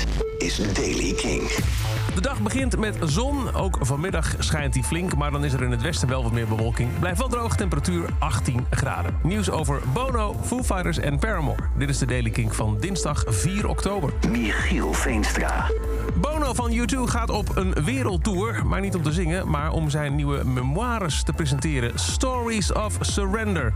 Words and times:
Dit 0.00 0.29
is 0.50 0.72
Daily 0.72 1.12
King. 1.12 1.50
De 2.14 2.20
dag 2.20 2.40
begint 2.40 2.78
met 2.78 2.96
zon. 3.04 3.54
Ook 3.54 3.78
vanmiddag 3.80 4.34
schijnt 4.38 4.72
die 4.72 4.84
flink, 4.84 5.16
maar 5.16 5.30
dan 5.30 5.44
is 5.44 5.52
er 5.52 5.62
in 5.62 5.70
het 5.70 5.82
westen 5.82 6.08
wel 6.08 6.22
wat 6.22 6.32
meer 6.32 6.46
bewolking. 6.46 6.98
Blijft 6.98 7.18
wel 7.18 7.28
droog, 7.28 7.56
temperatuur 7.56 8.08
18 8.18 8.66
graden. 8.70 9.14
Nieuws 9.22 9.50
over 9.50 9.80
Bono, 9.92 10.36
Foo 10.44 10.62
Fighters 10.62 10.98
en 10.98 11.18
Paramore. 11.18 11.62
Dit 11.78 11.88
is 11.88 11.98
de 11.98 12.06
Daily 12.06 12.30
King 12.30 12.54
van 12.54 12.76
dinsdag 12.80 13.24
4 13.26 13.68
oktober. 13.68 14.12
Michiel 14.28 14.92
Veenstra. 14.92 15.70
Bono 16.20 16.54
van 16.54 16.72
U2 16.72 16.98
gaat 17.04 17.30
op 17.30 17.56
een 17.56 17.72
wereldtour, 17.84 18.66
maar 18.66 18.80
niet 18.80 18.94
om 18.94 19.02
te 19.02 19.12
zingen, 19.12 19.50
maar 19.50 19.72
om 19.72 19.90
zijn 19.90 20.14
nieuwe 20.14 20.44
memoires 20.44 21.22
te 21.22 21.32
presenteren. 21.32 21.98
Stories 21.98 22.72
of 22.72 22.98
Surrender. 23.00 23.72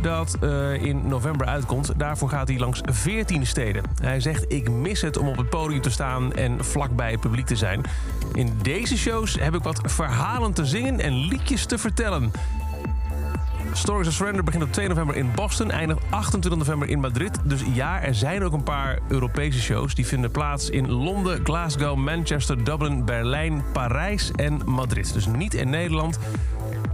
Dat 0.00 0.36
eh, 0.40 0.82
in 0.82 1.08
november 1.08 1.46
uitkomt. 1.46 1.92
Daarvoor 1.96 2.28
gaat 2.28 2.48
hij 2.48 2.58
langs 2.58 2.80
14 2.84 3.46
steden. 3.46 3.82
Hij 4.00 4.20
zegt: 4.20 4.44
Ik 4.48 4.70
mis 4.70 5.00
het 5.00 5.18
om 5.18 5.28
op 5.28 5.36
het 5.36 5.50
podium 5.50 5.80
te 5.80 5.90
staan 5.90 6.15
en 6.22 6.64
vlakbij 6.64 7.10
het 7.10 7.20
publiek 7.20 7.46
te 7.46 7.56
zijn. 7.56 7.82
In 8.32 8.52
deze 8.62 8.98
shows 8.98 9.38
heb 9.40 9.54
ik 9.54 9.62
wat 9.62 9.80
verhalen 9.84 10.52
te 10.52 10.64
zingen 10.64 11.00
en 11.00 11.14
liedjes 11.14 11.66
te 11.66 11.78
vertellen. 11.78 12.32
Stories 13.72 14.08
of 14.08 14.14
Surrender 14.14 14.44
begint 14.44 14.62
op 14.62 14.72
2 14.72 14.88
november 14.88 15.16
in 15.16 15.30
Boston, 15.34 15.70
eindigt 15.70 16.00
28 16.10 16.58
november 16.60 16.88
in 16.88 17.00
Madrid. 17.00 17.38
Dus 17.44 17.62
ja, 17.74 18.00
er 18.02 18.14
zijn 18.14 18.44
ook 18.44 18.52
een 18.52 18.62
paar 18.62 18.98
Europese 19.08 19.60
shows. 19.60 19.94
Die 19.94 20.06
vinden 20.06 20.30
plaats 20.30 20.70
in 20.70 20.90
Londen, 20.90 21.44
Glasgow, 21.44 21.96
Manchester, 21.96 22.64
Dublin, 22.64 23.04
Berlijn, 23.04 23.62
Parijs 23.72 24.30
en 24.30 24.60
Madrid. 24.64 25.12
Dus 25.12 25.26
niet 25.26 25.54
in 25.54 25.70
Nederland. 25.70 26.18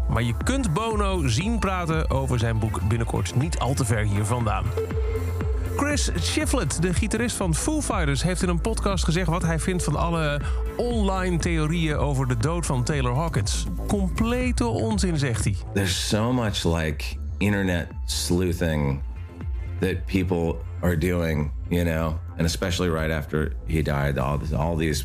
Maar 0.09 0.23
je 0.23 0.35
kunt 0.45 0.73
Bono 0.73 1.29
zien 1.29 1.59
praten 1.59 2.11
over 2.11 2.39
zijn 2.39 2.59
boek 2.59 2.81
binnenkort 2.89 3.35
niet 3.35 3.59
al 3.59 3.75
te 3.75 3.85
ver 3.85 4.05
hier 4.05 4.25
vandaan. 4.25 4.65
Chris 5.77 6.11
Shiflett, 6.21 6.83
de 6.83 6.95
gitarist 6.95 7.37
van 7.37 7.55
Foo 7.55 7.81
Fighters, 7.81 8.23
heeft 8.23 8.43
in 8.43 8.49
een 8.49 8.61
podcast 8.61 9.05
gezegd 9.05 9.29
wat 9.29 9.43
hij 9.43 9.59
vindt 9.59 9.85
van 9.85 9.97
alle 9.97 10.41
online 10.77 11.37
theorieën 11.37 11.97
over 11.97 12.29
de 12.29 12.37
dood 12.37 12.67
van 12.67 12.85
Taylor 12.85 13.15
Hawkins. 13.15 13.67
Complete 13.87 14.67
onzin, 14.67 15.19
zegt 15.19 15.45
hij. 15.45 15.57
there's 15.75 16.09
so 16.09 16.33
much 16.33 16.65
like 16.65 17.05
internet 17.39 17.87
sleuthing 18.07 19.03
that 19.81 20.07
people 20.07 20.55
are 20.81 20.99
doing, 20.99 21.51
you 21.69 21.85
know, 21.85 22.15
and 22.37 22.47
especially 22.47 22.89
right 22.89 23.11
after 23.11 23.53
he 23.67 23.83
died, 23.83 24.19
all 24.19 24.41
all 24.57 24.77
these 24.77 25.05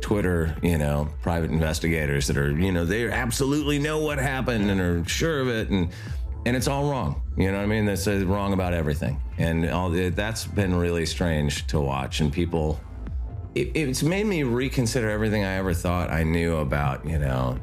Twitter, 0.00 0.56
you 0.62 0.78
know, 0.78 1.08
private 1.22 1.50
investigators 1.50 2.26
that 2.26 2.36
are, 2.36 2.50
you 2.50 2.72
know, 2.72 2.84
they 2.84 3.10
absolutely 3.10 3.78
know 3.78 3.98
what 3.98 4.18
happened 4.18 4.70
and 4.70 4.80
are 4.80 5.02
sure 5.08 5.40
of 5.40 5.48
it, 5.48 5.70
and 5.70 5.88
and 6.46 6.56
it's 6.56 6.68
all 6.68 6.90
wrong. 6.90 7.22
You 7.36 7.50
know 7.50 7.58
what 7.58 7.64
I 7.64 7.66
mean? 7.66 7.84
That's 7.84 8.06
uh, 8.06 8.24
wrong 8.26 8.52
about 8.52 8.74
everything, 8.74 9.20
and 9.38 9.68
all 9.70 9.90
that's 9.90 10.44
been 10.44 10.74
really 10.74 11.06
strange 11.06 11.66
to 11.68 11.80
watch, 11.80 12.20
and 12.20 12.32
people 12.32 12.80
it, 13.54 13.72
it's 13.74 14.02
made 14.02 14.26
me 14.26 14.42
reconsider 14.42 15.10
everything 15.10 15.44
I 15.44 15.54
ever 15.54 15.74
thought 15.74 16.10
I 16.10 16.22
knew 16.22 16.56
about, 16.56 17.04
you 17.04 17.18
know, 17.18 17.58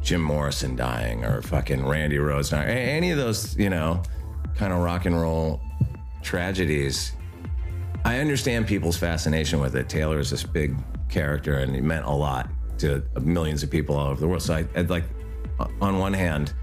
Jim 0.00 0.20
Morrison 0.20 0.76
dying 0.76 1.24
or 1.24 1.42
fucking 1.42 1.84
Randy 1.84 2.16
Rhoads 2.16 2.50
dying, 2.50 2.68
any 2.68 3.10
of 3.10 3.18
those, 3.18 3.56
you 3.56 3.70
know, 3.70 4.02
kind 4.54 4.72
of 4.72 4.80
rock 4.80 5.06
and 5.06 5.18
roll 5.18 5.60
tragedies. 6.22 7.12
I 8.04 8.18
understand 8.18 8.66
people's 8.66 8.96
fascination 8.96 9.60
with 9.60 9.74
it. 9.74 9.88
Taylor 9.88 10.18
is 10.18 10.30
this 10.30 10.44
big 10.44 10.76
character 11.08 11.58
and 11.58 11.74
he 11.74 11.80
meant 11.80 12.06
a 12.06 12.10
lot 12.10 12.48
to 12.78 13.02
millions 13.20 13.62
of 13.62 13.70
people 13.70 13.96
all 13.96 14.08
over 14.08 14.20
the 14.20 14.28
world. 14.28 14.42
So 14.42 14.54
I, 14.54 14.66
I'd 14.76 14.90
like, 14.90 15.04
on 15.80 15.98
one 15.98 16.12
hand, 16.12 16.54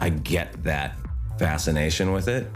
I 0.00 0.10
get 0.10 0.62
that 0.64 0.96
fascination 1.38 2.12
with 2.12 2.28
it, 2.28 2.50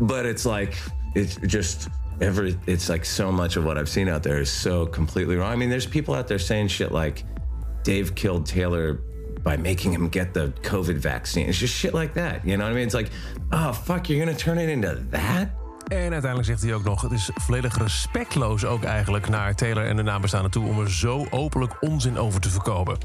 but 0.00 0.26
it's 0.26 0.46
like 0.46 0.74
it's 1.14 1.36
just 1.46 1.88
every 2.20 2.58
it's 2.66 2.88
like 2.88 3.04
so 3.04 3.32
much 3.32 3.56
of 3.56 3.64
what 3.64 3.78
I've 3.78 3.88
seen 3.88 4.08
out 4.08 4.22
there 4.22 4.40
is 4.40 4.50
so 4.50 4.86
completely 4.86 5.36
wrong. 5.36 5.52
I 5.52 5.56
mean, 5.56 5.70
there's 5.70 5.86
people 5.86 6.14
out 6.14 6.28
there 6.28 6.38
saying 6.38 6.68
shit 6.68 6.92
like 6.92 7.24
Dave 7.82 8.14
killed 8.14 8.46
Taylor 8.46 9.00
by 9.42 9.56
making 9.56 9.92
him 9.92 10.08
get 10.08 10.34
the 10.34 10.52
COVID 10.62 10.96
vaccine. 10.96 11.48
It's 11.48 11.58
just 11.58 11.74
shit 11.74 11.94
like 11.94 12.14
that. 12.14 12.44
You 12.44 12.56
know 12.56 12.64
what 12.64 12.72
I 12.72 12.74
mean? 12.74 12.84
It's 12.84 12.94
like, 12.94 13.10
oh 13.52 13.72
fuck, 13.72 14.08
you're 14.08 14.24
gonna 14.24 14.36
turn 14.36 14.58
it 14.58 14.68
into 14.68 14.94
that? 15.10 15.50
En 15.88 16.12
uiteindelijk 16.12 16.44
zegt 16.44 16.62
hij 16.62 16.74
ook 16.74 16.84
nog: 16.84 17.02
het 17.02 17.12
is 17.12 17.30
volledig 17.34 17.78
respectloos 17.78 18.64
ook 18.64 18.84
eigenlijk 18.84 19.28
naar 19.28 19.54
Taylor 19.54 19.86
en 19.86 19.96
de 19.96 20.02
nabestaanden 20.02 20.50
toe 20.50 20.66
om 20.66 20.80
er 20.80 20.90
zo 20.90 21.26
openlijk 21.30 21.76
onzin 21.80 22.18
over 22.18 22.40
te 22.40 22.50
verkopen. 22.50 22.98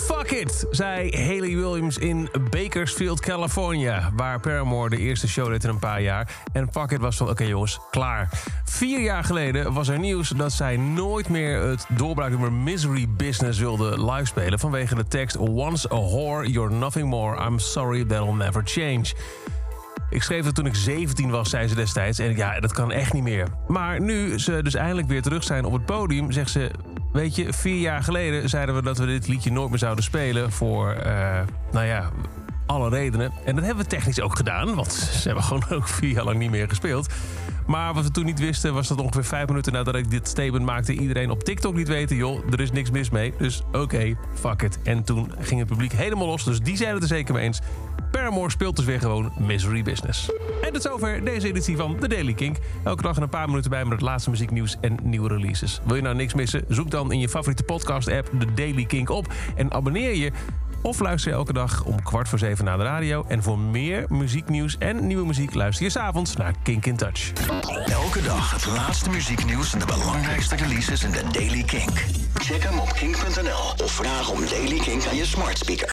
Fuck 0.00 0.30
it, 0.30 0.66
zei 0.70 1.10
Haley 1.16 1.56
Williams 1.56 1.98
in 1.98 2.28
Bakersfield, 2.50 3.20
California... 3.20 4.10
waar 4.14 4.40
Paramore 4.40 4.90
de 4.90 4.96
eerste 4.96 5.28
show 5.28 5.48
deed 5.48 5.64
in 5.64 5.70
een 5.70 5.78
paar 5.78 6.02
jaar. 6.02 6.42
En 6.52 6.68
fuck 6.72 6.90
it 6.90 7.00
was 7.00 7.16
van, 7.16 7.28
oké 7.28 7.44
jongens, 7.44 7.80
klaar. 7.90 8.28
Vier 8.64 9.00
jaar 9.00 9.24
geleden 9.24 9.72
was 9.72 9.88
er 9.88 9.98
nieuws 9.98 10.28
dat 10.28 10.52
zij 10.52 10.76
nooit 10.76 11.28
meer 11.28 11.60
het 11.60 11.86
doorbraaknummer 11.88 12.52
Misery 12.52 13.06
Business 13.08 13.58
wilde 13.58 14.04
livespelen... 14.04 14.58
vanwege 14.58 14.94
de 14.94 15.08
tekst 15.08 15.36
Once 15.36 15.92
a 15.92 15.96
whore, 15.96 16.50
you're 16.50 16.74
nothing 16.74 17.08
more, 17.08 17.46
I'm 17.46 17.58
sorry 17.58 18.04
that'll 18.04 18.34
never 18.34 18.62
change... 18.64 19.14
Ik 20.10 20.22
schreef 20.22 20.44
het 20.44 20.54
toen 20.54 20.66
ik 20.66 20.74
17 20.74 21.30
was, 21.30 21.50
zei 21.50 21.68
ze 21.68 21.74
destijds. 21.74 22.18
En 22.18 22.36
ja, 22.36 22.60
dat 22.60 22.72
kan 22.72 22.92
echt 22.92 23.12
niet 23.12 23.22
meer. 23.22 23.48
Maar 23.66 24.00
nu 24.00 24.38
ze 24.38 24.62
dus 24.62 24.74
eindelijk 24.74 25.08
weer 25.08 25.22
terug 25.22 25.44
zijn 25.44 25.64
op 25.64 25.72
het 25.72 25.84
podium, 25.84 26.32
zegt 26.32 26.50
ze... 26.50 26.70
Weet 27.12 27.36
je, 27.36 27.52
vier 27.52 27.80
jaar 27.80 28.02
geleden 28.02 28.48
zeiden 28.48 28.74
we 28.74 28.82
dat 28.82 28.98
we 28.98 29.06
dit 29.06 29.28
liedje 29.28 29.52
nooit 29.52 29.70
meer 29.70 29.78
zouden 29.78 30.04
spelen... 30.04 30.52
voor, 30.52 30.90
eh, 30.92 31.40
nou 31.72 31.86
ja, 31.86 32.10
alle 32.68 32.88
redenen. 32.88 33.32
En 33.44 33.54
dat 33.54 33.64
hebben 33.64 33.84
we 33.84 33.90
technisch 33.90 34.20
ook 34.20 34.36
gedaan, 34.36 34.74
want 34.74 34.92
ze 34.92 35.26
hebben 35.26 35.44
gewoon 35.44 35.64
ook 35.78 35.88
vier 35.88 36.10
jaar 36.10 36.24
lang 36.24 36.38
niet 36.38 36.50
meer 36.50 36.68
gespeeld. 36.68 37.08
Maar 37.66 37.94
wat 37.94 38.04
we 38.04 38.10
toen 38.10 38.24
niet 38.24 38.38
wisten, 38.38 38.74
was 38.74 38.88
dat 38.88 39.00
ongeveer 39.00 39.24
vijf 39.24 39.48
minuten 39.48 39.72
nadat 39.72 39.94
ik 39.94 40.10
dit 40.10 40.28
statement 40.28 40.64
maakte... 40.64 40.92
iedereen 40.92 41.30
op 41.30 41.44
TikTok 41.44 41.76
liet 41.76 41.88
weten, 41.88 42.16
joh, 42.16 42.52
er 42.52 42.60
is 42.60 42.72
niks 42.72 42.90
mis 42.90 43.10
mee. 43.10 43.34
Dus 43.38 43.62
oké, 43.72 44.16
fuck 44.34 44.62
it. 44.62 44.78
En 44.82 45.04
toen 45.04 45.32
ging 45.40 45.60
het 45.60 45.68
publiek 45.68 45.92
helemaal 45.92 46.26
los, 46.26 46.44
dus 46.44 46.60
die 46.60 46.76
zijn 46.76 46.94
het 46.94 47.02
er 47.02 47.08
zeker 47.08 47.34
mee 47.34 47.44
eens. 47.44 47.60
Paramore 48.10 48.50
speelt 48.50 48.76
dus 48.76 48.84
weer 48.84 49.00
gewoon 49.00 49.32
Misery 49.38 49.82
Business. 49.82 50.30
En 50.62 50.72
tot 50.72 50.82
zover 50.82 51.24
deze 51.24 51.46
editie 51.46 51.76
van 51.76 51.96
The 51.98 52.08
Daily 52.08 52.34
Kink. 52.34 52.56
Elke 52.84 53.02
dag 53.02 53.16
een 53.16 53.28
paar 53.28 53.48
minuten 53.48 53.70
bij 53.70 53.84
met 53.84 53.92
het 53.92 54.00
laatste 54.00 54.30
muzieknieuws 54.30 54.76
en 54.80 54.96
nieuwe 55.02 55.28
releases. 55.28 55.80
Wil 55.84 55.96
je 55.96 56.02
nou 56.02 56.14
niks 56.14 56.34
missen? 56.34 56.64
Zoek 56.68 56.90
dan 56.90 57.12
in 57.12 57.18
je 57.18 57.28
favoriete 57.28 57.62
podcast-app 57.62 58.30
The 58.38 58.54
Daily 58.54 58.84
Kink 58.84 59.10
op... 59.10 59.32
en 59.56 59.72
abonneer 59.72 60.14
je 60.14 60.32
of 60.82 61.00
luister 61.00 61.30
je 61.30 61.36
elke 61.36 61.52
dag 61.52 61.84
om 61.84 62.02
kwart 62.02 62.28
voor 62.28 62.38
zeven 62.38 62.64
naar 62.64 62.78
de 62.78 62.84
radio. 62.84 63.24
En 63.28 63.42
voor 63.42 63.58
meer 63.58 64.04
muzieknieuws 64.08 64.76
en 64.78 65.06
nieuwe 65.06 65.26
muziek 65.26 65.54
luister 65.54 65.84
je 65.84 65.90
s'avonds 65.90 66.36
naar 66.36 66.54
Kink 66.62 66.86
in 66.86 66.96
Touch. 66.96 67.32
Elke 67.86 68.22
dag 68.22 68.52
het 68.52 68.66
laatste 68.66 69.10
muzieknieuws 69.10 69.72
en 69.72 69.78
de 69.78 69.86
belangrijkste 69.86 70.56
releases 70.56 71.04
in 71.04 71.10
de 71.10 71.22
Daily 71.32 71.62
Kink. 71.62 72.04
Check 72.34 72.62
hem 72.62 72.78
op 72.78 72.92
kink.nl 72.92 73.84
of 73.84 73.92
vraag 73.92 74.30
om 74.30 74.40
Daily 74.50 74.78
Kink 74.78 75.06
aan 75.06 75.16
je 75.16 75.26
smart 75.26 75.58
speaker. 75.58 75.86